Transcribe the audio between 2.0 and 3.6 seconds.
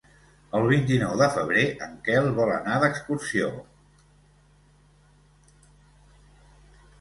Quel vol anar d'excursió.